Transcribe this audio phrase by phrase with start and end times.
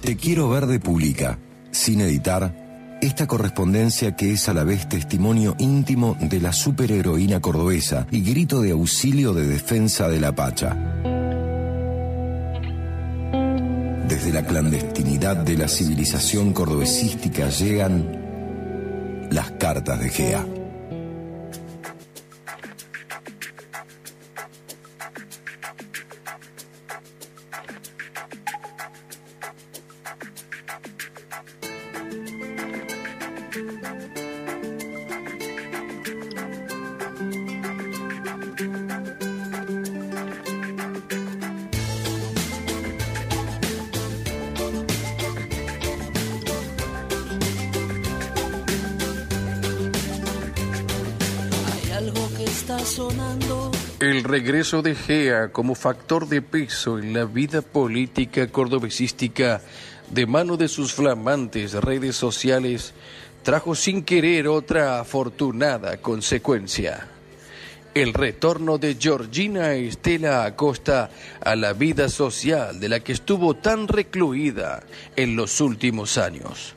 [0.00, 1.38] Te quiero verde publica,
[1.72, 2.54] sin editar,
[3.02, 8.62] esta correspondencia que es a la vez testimonio íntimo de la superheroína cordobesa y grito
[8.62, 10.76] de auxilio de defensa de la Pacha.
[14.08, 20.57] Desde la clandestinidad de la civilización cordobesística llegan las cartas de Gea.
[54.00, 59.60] El regreso de Gea como factor de peso en la vida política cordobesística
[60.10, 62.94] de mano de sus flamantes redes sociales
[63.42, 67.08] trajo sin querer otra afortunada consecuencia.
[67.94, 73.88] El retorno de Georgina Estela Acosta a la vida social de la que estuvo tan
[73.88, 74.82] recluida
[75.16, 76.74] en los últimos años.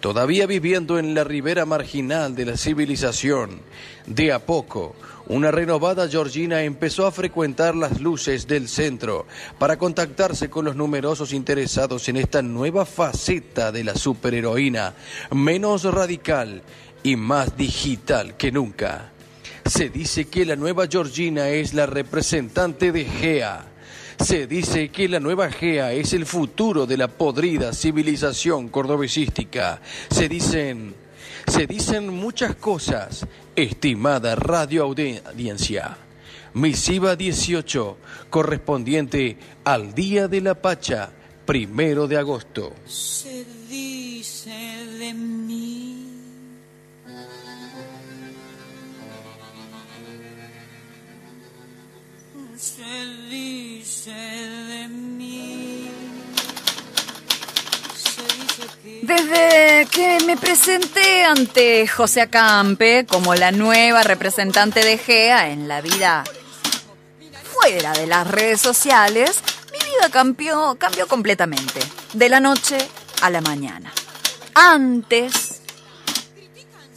[0.00, 3.60] Todavía viviendo en la ribera marginal de la civilización,
[4.06, 9.26] de a poco, una renovada Georgina empezó a frecuentar las luces del centro
[9.58, 14.94] para contactarse con los numerosos interesados en esta nueva faceta de la superheroína,
[15.32, 16.62] menos radical
[17.02, 19.12] y más digital que nunca.
[19.66, 23.69] Se dice que la nueva Georgina es la representante de Gea
[24.22, 29.80] se dice que la nueva GEA es el futuro de la podrida civilización cordobesística.
[30.10, 30.94] Se dicen,
[31.46, 33.26] se dicen muchas cosas,
[33.56, 35.96] estimada radioaudiencia.
[36.54, 37.96] Misiva 18,
[38.28, 41.10] correspondiente al Día de la Pacha,
[41.46, 42.74] primero de agosto.
[42.86, 44.50] Se dice
[44.98, 45.59] de mí.
[52.60, 55.90] Se de mí.
[59.00, 65.80] Desde que me presenté ante José Acampe como la nueva representante de GEA en la
[65.80, 66.22] vida
[67.42, 69.40] fuera de las redes sociales,
[69.72, 71.80] mi vida cambió, cambió completamente,
[72.12, 72.76] de la noche
[73.22, 73.90] a la mañana.
[74.54, 75.62] Antes,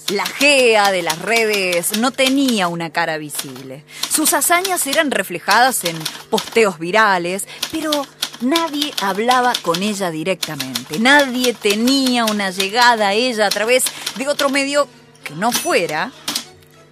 [0.09, 3.85] la GEA de las redes no tenía una cara visible.
[4.13, 5.97] Sus hazañas eran reflejadas en
[6.29, 8.05] posteos virales, pero
[8.41, 10.99] nadie hablaba con ella directamente.
[10.99, 13.85] Nadie tenía una llegada a ella a través
[14.15, 14.87] de otro medio
[15.23, 16.11] que no fuera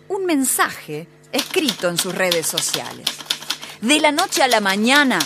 [0.08, 3.06] un mensaje escrito en sus redes sociales.
[3.82, 5.20] De la noche a la mañana,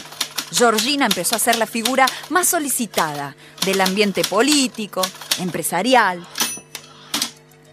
[0.51, 5.01] Georgina empezó a ser la figura más solicitada del ambiente político,
[5.39, 6.27] empresarial,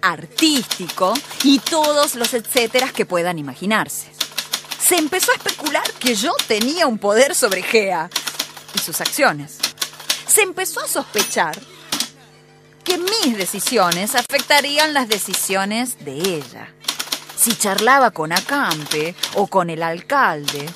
[0.03, 1.15] artístico
[1.45, 4.09] y todos los etcéteras que puedan imaginarse.
[4.79, 8.11] Se empezó a especular que yo tenía un poder sobre Gea
[8.75, 9.59] y sus acciones.
[10.27, 11.59] Se empezó a sospechar
[12.85, 16.69] que mis decisiones afectarían las decisiones de ella.
[17.37, 20.69] Si charlaba con Acampe o con el alcalde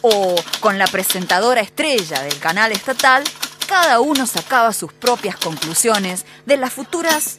[0.00, 3.22] o con la presentadora estrella del canal estatal,
[3.66, 7.38] cada uno sacaba sus propias conclusiones de las futuras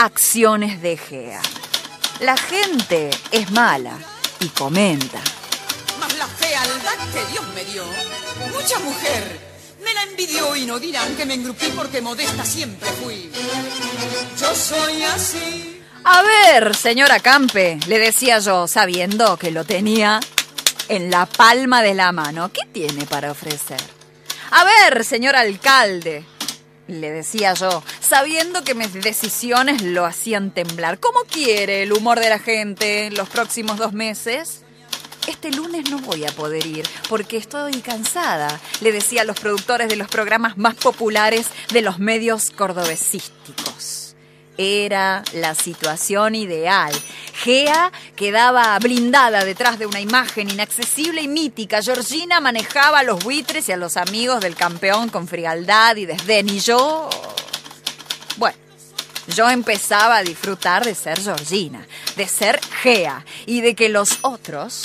[0.00, 1.42] acciones de Gea.
[2.20, 3.98] La gente es mala
[4.40, 5.20] y comenta.
[5.98, 7.84] Mas la fealdad que Dios me dio,
[8.50, 9.38] mucha mujer
[9.84, 13.30] me la envidió y no dirán que me engrupí porque modesta siempre fui.
[14.40, 15.82] Yo soy así.
[16.04, 20.18] A ver, señora Campe, le decía yo, sabiendo que lo tenía
[20.88, 22.50] en la palma de la mano.
[22.50, 23.80] ¿Qué tiene para ofrecer?
[24.52, 26.24] A ver, señor alcalde,
[26.90, 30.98] le decía yo, sabiendo que mis decisiones lo hacían temblar.
[30.98, 34.62] ¿Cómo quiere el humor de la gente los próximos dos meses?
[35.26, 39.88] Este lunes no voy a poder ir porque estoy cansada, le decía a los productores
[39.88, 43.69] de los programas más populares de los medios cordobesísticos.
[44.58, 46.92] Era la situación ideal.
[47.42, 51.82] Gea quedaba blindada detrás de una imagen inaccesible y mítica.
[51.82, 56.48] Georgina manejaba a los buitres y a los amigos del campeón con frialdad y desdén.
[56.48, 57.08] Y yo...
[58.36, 58.58] Bueno,
[59.34, 61.86] yo empezaba a disfrutar de ser Georgina,
[62.16, 64.82] de ser Gea y de que los otros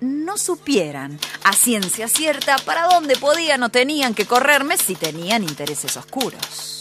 [0.00, 5.96] no supieran a ciencia cierta para dónde podían o tenían que correrme si tenían intereses
[5.96, 6.75] oscuros.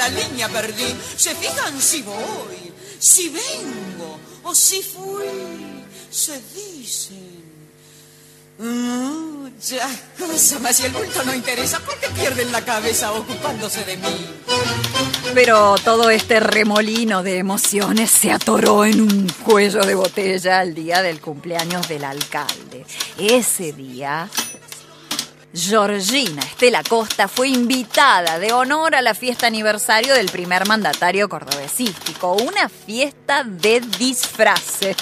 [0.00, 0.96] La línea perdí.
[1.14, 5.26] Se fijan si voy, si vengo o si fui.
[6.10, 7.44] Se dicen
[9.60, 13.98] Ya, cosa más, si el bulto no interesa, ¿por qué pierden la cabeza ocupándose de
[13.98, 14.26] mí?
[15.34, 21.02] Pero todo este remolino de emociones se atoró en un cuello de botella el día
[21.02, 22.86] del cumpleaños del alcalde.
[23.18, 24.30] Ese día,
[25.52, 32.34] Georgina Estela Costa fue invitada de honor a la fiesta aniversario del primer mandatario cordobesístico,
[32.34, 34.96] una fiesta de disfraces.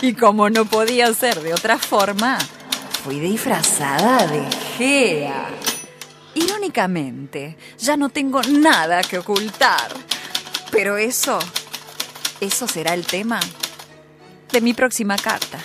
[0.00, 2.38] Y como no podía ser de otra forma,
[3.04, 4.44] fui disfrazada de
[4.76, 5.48] Gea.
[6.34, 9.92] Irónicamente, ya no tengo nada que ocultar.
[10.72, 11.38] Pero eso,
[12.40, 13.38] eso será el tema
[14.50, 15.58] de mi próxima carta.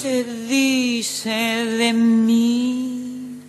[0.00, 3.42] Se dice de mí.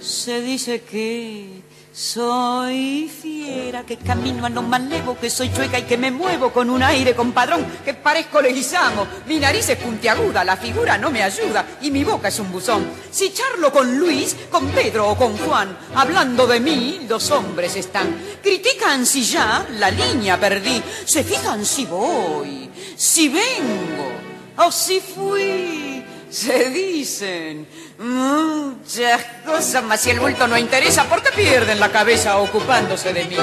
[0.00, 1.62] Se dice que
[1.92, 6.70] soy fiera, que camino a lo malevo, que soy chueca y que me muevo con
[6.70, 9.06] un aire compadrón, que parezco leguizamo.
[9.26, 12.86] Mi nariz es puntiaguda, la figura no me ayuda y mi boca es un buzón.
[13.10, 18.16] Si charlo con Luis, con Pedro o con Juan, hablando de mí, los hombres están.
[18.40, 24.12] Critican si ya la línea perdí, se fijan si voy, si vengo
[24.58, 25.77] o si fui.
[26.30, 27.66] Se dicen
[27.98, 33.24] muchas cosas, mas si el bulto no interesa, ¿por qué pierden la cabeza ocupándose de
[33.24, 33.36] mí?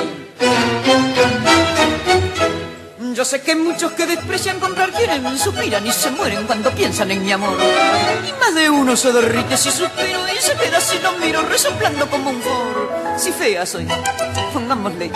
[3.15, 7.23] Yo sé que muchos que desprecian comprar quieren, suspiran y se mueren cuando piensan en
[7.23, 7.57] mi amor.
[8.27, 12.09] Y más de uno se derrite si suspiro y se queda si lo miro resoplando
[12.09, 12.91] como un foro.
[13.17, 13.87] Si fea soy,
[14.53, 15.11] pongámosle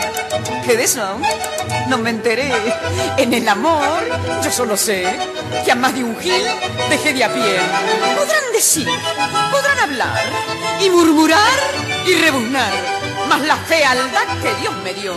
[0.65, 1.17] que de eso
[1.87, 2.51] no me enteré.
[3.17, 4.03] En el amor
[4.43, 5.05] yo solo sé
[5.65, 6.43] que a más de un gil
[6.89, 7.57] dejé de a pie.
[8.17, 8.87] Podrán decir,
[9.51, 10.23] podrán hablar
[10.81, 11.59] y murmurar
[12.05, 12.71] y rebuznar,
[13.27, 15.13] mas la fealdad que Dios me dio,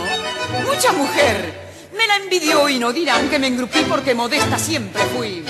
[0.65, 1.63] mucha mujer
[1.95, 5.43] me la envidió y no dirán que me engrupí porque modesta siempre fui.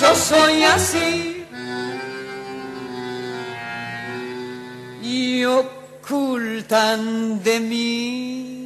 [0.00, 1.46] Yo soy así.
[5.02, 5.44] Y
[6.02, 8.56] ocultan de mí.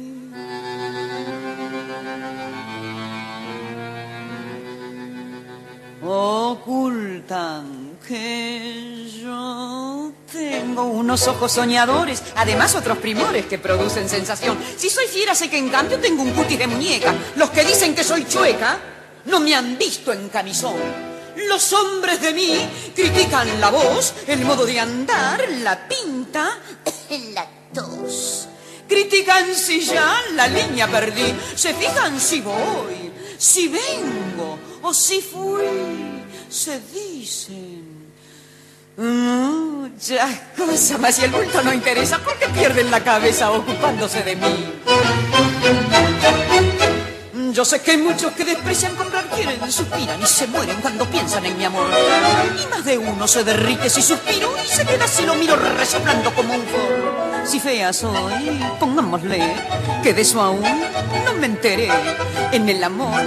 [6.07, 14.57] Ocultan que yo tengo unos ojos soñadores, además otros primores que producen sensación.
[14.77, 17.13] Si soy fiera sé que en cambio tengo un cutis de muñeca.
[17.35, 18.77] Los que dicen que soy chueca
[19.25, 20.75] no me han visto en camisón.
[21.49, 22.57] Los hombres de mí
[22.95, 26.59] critican la voz, el modo de andar, la pinta,
[27.33, 28.47] la tos.
[28.87, 36.23] Critican si ya la línea perdí, se fijan si voy, si vengo o si fui.
[36.49, 38.13] Se dicen
[38.97, 44.35] muchas cosas, mas si el bulto no interesa, ¿por qué pierden la cabeza ocupándose de
[44.35, 44.73] mí?
[47.55, 51.45] Yo sé que hay muchos que desprecian comprar, quieren, suspiran y se mueren cuando piensan
[51.45, 51.87] en mi amor.
[52.61, 56.33] Y más de uno se derrite si suspiro y se queda si lo miro resoplando
[56.33, 57.45] como un forro.
[57.45, 59.55] Si fea soy, pongámosle
[60.03, 60.65] que de eso aún
[61.23, 61.89] no me enteré.
[62.51, 63.23] En el amor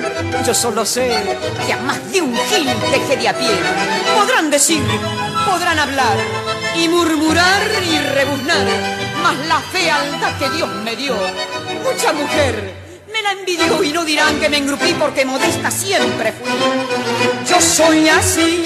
[0.47, 1.11] yo solo sé
[1.67, 3.57] que a más de un gil dejé de a pie.
[4.15, 4.83] Podrán decir,
[5.51, 6.19] podrán hablar
[6.77, 8.67] y murmurar y rebuznar,
[9.23, 11.17] mas la fealdad que Dios me dio,
[11.83, 12.78] mucha mujer
[13.29, 16.51] la envidió y no dirán que me engrupí porque modesta siempre fui.
[17.49, 18.65] Yo soy así.